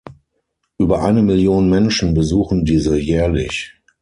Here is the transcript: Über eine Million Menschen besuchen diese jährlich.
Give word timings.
Über 0.79 1.03
eine 1.03 1.21
Million 1.21 1.69
Menschen 1.69 2.15
besuchen 2.15 2.65
diese 2.65 2.97
jährlich. 2.97 3.75